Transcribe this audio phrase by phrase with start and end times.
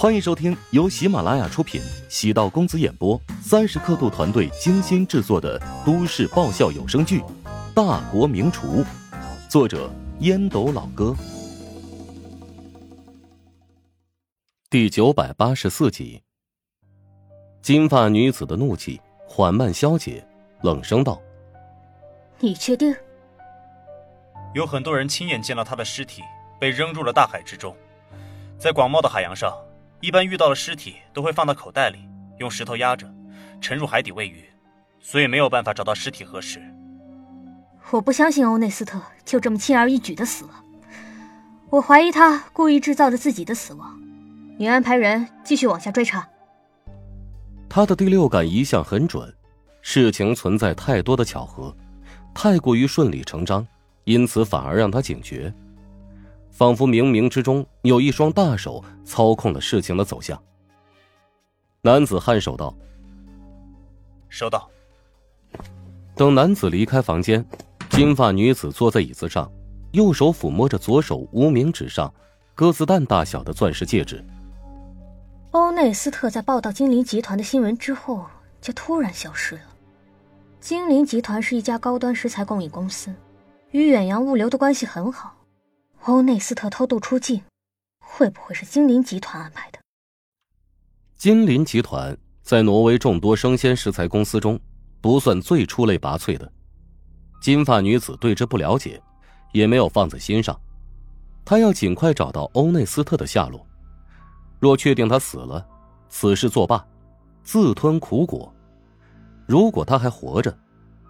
[0.00, 7.20] 欢迎收听由喜马拉雅出品、喜道公子演播、三十刻度团队精心制作的都市爆笑有声剧
[7.74, 8.82] 《大国名厨》，
[9.46, 9.90] 作者
[10.20, 11.14] 烟斗老哥，
[14.70, 16.22] 第九百八十四集。
[17.60, 18.98] 金发女子的怒气
[19.28, 20.26] 缓慢消解，
[20.62, 21.20] 冷声道
[22.40, 22.96] ：“你确定？”
[24.56, 26.22] 有很多人亲眼见到她的尸体
[26.58, 27.76] 被扔入了大海之中，
[28.58, 29.54] 在广袤的海洋上。
[30.00, 31.98] 一般遇到了尸体都会放到口袋里，
[32.38, 33.06] 用石头压着，
[33.60, 34.44] 沉入海底喂鱼，
[34.98, 36.60] 所以没有办法找到尸体核实。
[37.90, 40.64] 我不相信欧内斯特就这么轻而易举的死了，
[41.68, 43.98] 我怀疑他故意制造了自己的死亡。
[44.58, 46.26] 你安排人继续往下追查。
[47.68, 49.32] 他的第六感一向很准，
[49.82, 51.74] 事情存在太多的巧合，
[52.34, 53.66] 太过于顺理成章，
[54.04, 55.52] 因此反而让他警觉。
[56.60, 60.38] 仿佛冥冥之中有一双大手操控了事情的走向。
[61.80, 62.76] 男子颔首道
[64.28, 64.68] ：“收到。”
[66.14, 67.42] 等男子离开房间，
[67.88, 69.50] 金发女子坐在椅子上，
[69.92, 72.12] 右手抚摸着左手无名指上
[72.54, 74.22] 鸽子蛋大小的钻石戒指。
[75.52, 78.26] 欧内斯特在报道精灵集团的新闻之后，
[78.60, 79.62] 就突然消失了。
[80.60, 83.10] 精灵集团是一家高端食材供应公司，
[83.70, 85.34] 与远洋物流的关系很好。
[86.06, 87.42] 欧内斯特偷渡出境，
[88.02, 89.78] 会不会是金林集团安排的？
[91.14, 94.58] 金林集团在挪威众多生鲜食材公司中，
[95.02, 96.50] 不算最出类拔萃的。
[97.42, 99.00] 金发女子对之不了解，
[99.52, 100.58] 也没有放在心上。
[101.44, 103.64] 她要尽快找到欧内斯特的下落。
[104.58, 105.66] 若确定他死了，
[106.08, 106.82] 此事作罢，
[107.44, 108.50] 自吞苦果；
[109.46, 110.58] 如果他还活着，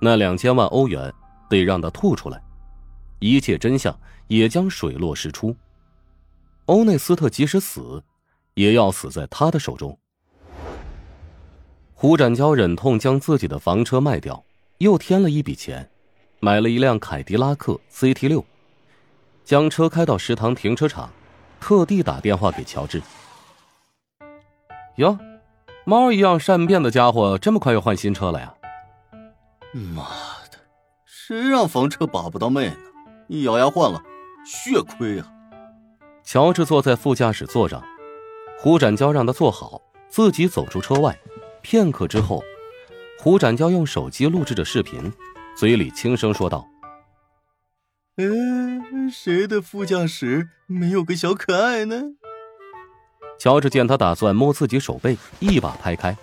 [0.00, 1.12] 那两千万欧元
[1.50, 2.42] 得让他吐出来。
[3.18, 5.56] 一切真相也将水落石出。
[6.66, 8.02] 欧内斯特即使死，
[8.54, 9.98] 也要死在他的手中。
[11.94, 14.44] 胡展娇忍痛将自己的房车卖掉，
[14.78, 15.90] 又添了一笔钱，
[16.40, 18.44] 买了一辆凯迪拉克 CT 六，
[19.44, 21.10] 将车开到食堂停车场，
[21.58, 23.02] 特地打电话给乔治。
[24.96, 25.18] 哟，
[25.84, 28.54] 猫一样善变的家伙，这么快又换新车了呀？
[29.72, 30.04] 妈
[30.52, 30.58] 的，
[31.04, 32.76] 谁让房车把不到妹呢？
[33.28, 34.02] 一咬牙换了，
[34.44, 35.30] 血亏啊！
[36.24, 37.82] 乔治坐在副驾驶座上，
[38.58, 41.16] 胡展娇让他坐好，自己走出车外。
[41.60, 42.42] 片刻之后，
[43.18, 45.12] 胡展娇用手机录制着视频，
[45.54, 46.66] 嘴里轻声说道
[48.16, 52.02] ：“嗯，谁的副驾驶没有个小可爱呢？”
[53.38, 56.16] 乔治见他打算摸自己手背，一把拍开：“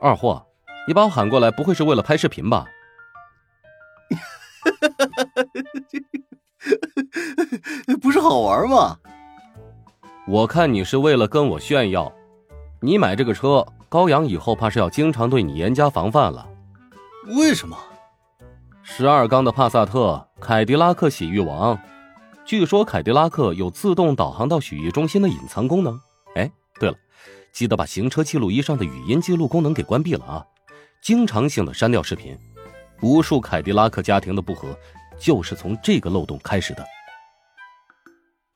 [0.00, 0.46] 二货，
[0.88, 2.66] 你把我喊过来，不会是为了拍视频吧？”
[8.22, 8.96] 好玩吗？
[10.28, 12.10] 我看你是为了跟我炫耀。
[12.80, 16.48] 你买这个车，高阳以后怕是要经常对你严加防范了。
[17.36, 17.76] 为什么？
[18.82, 21.78] 十二缸的帕萨特，凯迪拉克洗浴王。
[22.44, 26.00] 据说凯迪拉克有自动导航到洗浴中心的隐藏功能。
[26.34, 26.50] 哎，
[26.80, 26.96] 对了，
[27.52, 30.44] 记得把行车记录仪上的语音记录功能给关闭了啊！
[31.02, 32.38] 经常性的删掉视频。
[33.00, 34.76] 无数凯迪拉克家庭的不和，
[35.18, 36.84] 就是从这个漏洞开始的。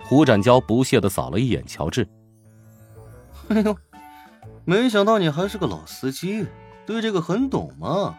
[0.09, 2.09] 胡展娇不屑的扫了一眼乔治，
[3.49, 3.77] 哎呦，
[4.65, 6.47] 没想到你还是个老司机，
[6.87, 8.17] 对这个很懂嘛。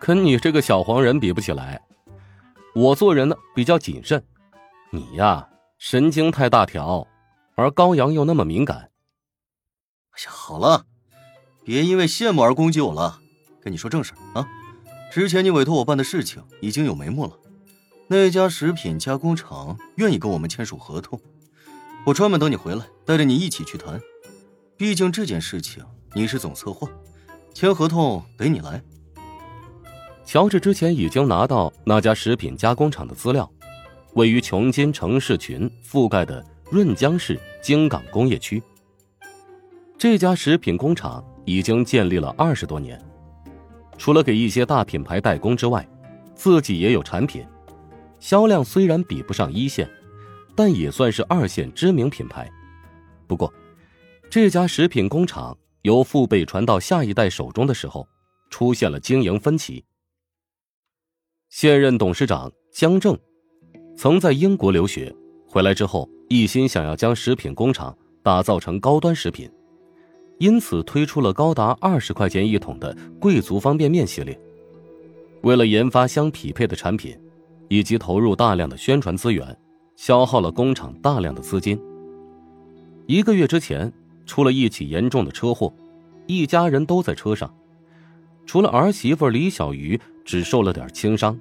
[0.00, 1.80] 跟你这个小黄人比不起来，
[2.74, 4.20] 我做人呢比较谨慎，
[4.90, 5.48] 你呀
[5.78, 7.06] 神经太大条，
[7.54, 8.78] 而高阳又那么敏感。
[8.78, 10.84] 哎呀，好了，
[11.64, 13.20] 别因为羡慕而攻击我了，
[13.62, 14.44] 跟你说正事啊。
[15.12, 17.38] 之前你委托我办的事情已经有眉目了，
[18.14, 21.18] 那家食品加工厂愿意跟我们签署合同，
[22.04, 23.98] 我专门等你回来，带着你一起去谈。
[24.76, 26.86] 毕竟这件事情你是总策划，
[27.54, 28.82] 签合同得你来。
[30.26, 33.50] 乔治之前已经拿到那家食品加工厂的资料，
[34.12, 38.62] 位于琼金城市群覆盖的润江市京港工业区。
[39.96, 43.02] 这家食品工厂已经建立了二十多年。
[43.96, 45.88] 除了给一些大品牌代工之外，
[46.34, 47.42] 自己也有产品，
[48.22, 49.90] 销量虽然比不上一线，
[50.54, 52.48] 但也算是二线知名品牌。
[53.26, 53.52] 不过，
[54.30, 58.06] 这家食品工厂由父辈传到下一代手中的时候，
[58.48, 59.84] 出现了经营分歧。
[61.48, 63.18] 现任董事长江正，
[63.96, 65.12] 曾在英国留学，
[65.48, 69.50] 回来之后一心想要将食品工厂打造成高端食品。
[70.38, 74.38] 因此推出了高达二十块钱一桶的贵族方便面系列。
[75.42, 77.18] 为了研发相匹配的产品，
[77.72, 79.56] 以及投入大量的宣传资源，
[79.96, 81.80] 消耗了工厂大量的资金。
[83.06, 83.90] 一个月之前，
[84.26, 85.72] 出了一起严重的车祸，
[86.26, 87.50] 一家人都在车上，
[88.44, 91.38] 除了儿媳妇李小鱼只受了点轻伤，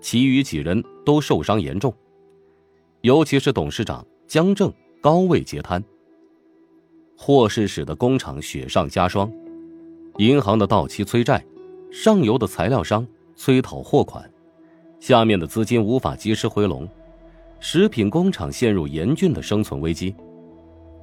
[0.00, 1.94] 其余几人都受伤严重，
[3.02, 5.80] 尤其是董事长江正高位截瘫。
[7.16, 9.32] 祸事使得工厂雪上加霜，
[10.16, 11.46] 银行的到期催债，
[11.92, 14.28] 上游的材料商催讨货款，
[15.00, 16.88] 下面的资金无法及时回笼，
[17.60, 20.14] 食品工厂陷入严峻的生存危机。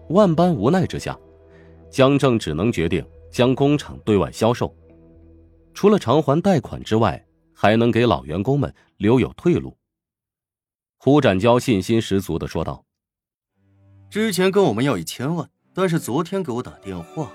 [0.10, 1.18] 万般无奈之下，
[1.90, 4.76] 江正只能决定将工厂对外销售，
[5.74, 9.76] 除了偿还贷款之外，还能给老员工们留有退路。
[10.98, 12.84] 胡展娇信心十足的说道
[14.10, 17.34] ：“之前跟我们要一千万。”但是昨天给我打电话，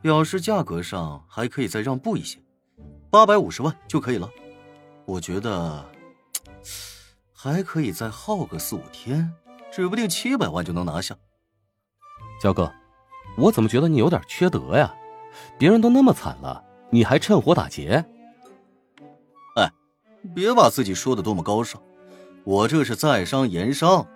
[0.00, 2.38] 表示价格上还可以再让步一些，
[3.10, 4.30] 八百五十万就可以了。
[5.06, 5.84] 我觉得
[7.32, 9.32] 还可以再耗个四五天，
[9.72, 11.16] 指不定七百万就能拿下。
[12.40, 12.72] 焦哥，
[13.36, 14.94] 我怎么觉得你有点缺德呀？
[15.58, 18.04] 别人都那么惨了，你还趁火打劫？
[19.56, 19.70] 哎，
[20.34, 21.80] 别把自己说的多么高尚，
[22.44, 24.06] 我这是在商言商。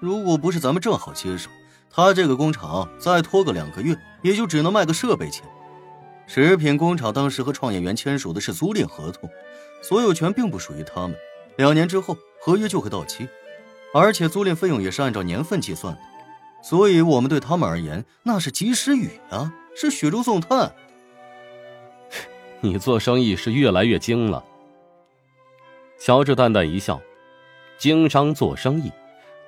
[0.00, 1.50] 如果不是咱们正好接手。
[1.96, 5.46] 他这个工厂再拖个两个月，也就只能卖个设备钱。
[6.26, 9.30] 食品工厂当时和创业园签署的是租赁合同，
[9.86, 11.14] 所有权并不属于他们。
[11.56, 13.28] 两年之后合约就会到期，
[13.92, 16.00] 而且租赁费用也是按照年份计算的，
[16.62, 20.74] 所以我们对他们而言那是及时雨啊，是雪中送炭。
[22.60, 24.42] 你做生意是越来越精了。
[25.98, 27.00] 乔治淡淡一笑，
[27.76, 28.90] 经商做生意。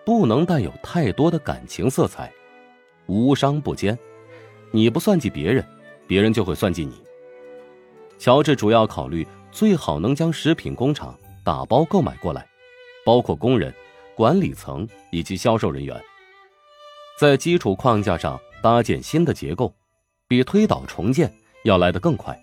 [0.05, 2.33] 不能带有太多的感情色彩，
[3.06, 3.99] 无商不奸。
[4.71, 5.67] 你不算计别人，
[6.06, 7.03] 别人就会算计你。
[8.17, 12.47] 乔治主要考虑最好能将食品工厂打包购买过来，
[13.06, 13.73] 包括工人、
[14.14, 15.99] 管理层以及销售人员，
[17.19, 19.75] 在基础框架上搭建新的结构，
[20.29, 21.32] 比推倒重建
[21.64, 22.38] 要来得更快。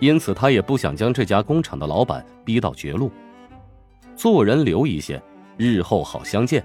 [0.00, 3.12] 因此，他也不想将这家工厂的老板逼到绝路，
[4.16, 5.22] 做人留一线。
[5.56, 6.64] 日后好相见。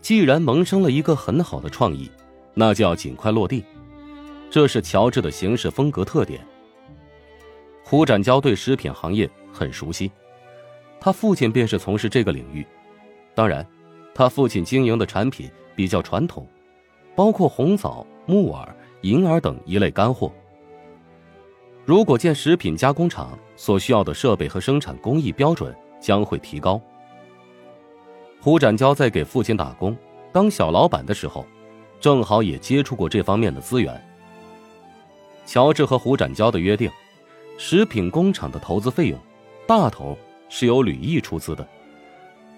[0.00, 2.10] 既然萌生了一个很好的创意，
[2.54, 3.62] 那就要尽快落地。
[4.50, 6.40] 这是乔治的行事风格特点。
[7.90, 10.12] 胡展娇对食品行业很熟悉，
[11.00, 12.62] 他父亲便是从事这个领域。
[13.34, 13.66] 当然，
[14.14, 16.46] 他父亲经营的产品比较传统，
[17.16, 20.30] 包括红枣、木耳、银耳等一类干货。
[21.86, 26.78] 如果建食品加工厂，所需要的设备和生产工艺标准将会提高。
[28.38, 29.96] 胡展娇在给父亲打工
[30.30, 31.46] 当小老板的时候，
[31.98, 33.98] 正好也接触过这方面的资源。
[35.46, 36.90] 乔治和胡展娇的约定，
[37.60, 39.18] 食品工厂的投资费用，
[39.66, 40.16] 大头
[40.48, 41.68] 是由吕毅出资的，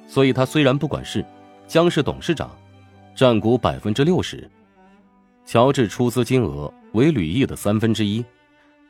[0.06, 1.24] 所以他虽然不管事，
[1.66, 2.54] 将是董事长，
[3.16, 4.48] 占股百分之六十。
[5.46, 8.22] 乔治出资金额为吕毅的三分之一，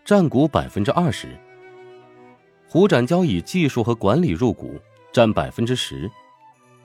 [0.05, 1.29] 占股百分之二十。
[2.69, 4.81] 胡展娇以技术和管理入股，
[5.13, 6.11] 占百分之十。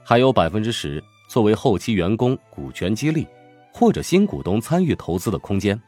[0.03, 3.25] 还有百分之十作为后期员工股权激励，
[3.73, 5.81] 或者新股东参与投资的空间。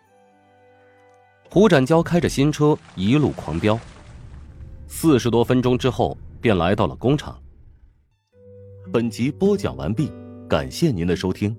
[1.50, 3.80] 胡展娇开着新车一路狂飙，
[4.88, 7.40] 四十多分钟之后便来到了工厂。
[8.92, 10.12] 本集播讲完毕，
[10.50, 11.56] 感谢您的收听。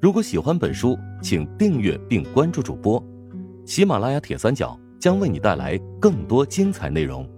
[0.00, 3.02] 如果喜欢本书，请订阅并关注主播。
[3.66, 7.28] 喜马拉雅铁三角将为你带来更多精彩内容。